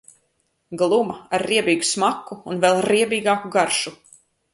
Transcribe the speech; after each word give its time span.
Gluma, 0.81 1.17
ar 1.37 1.43
riebīgu 1.51 1.87
smaku 1.89 2.37
un 2.53 2.63
vēl 2.65 2.79
riebīgāku 2.87 3.53
garšu. 3.57 3.95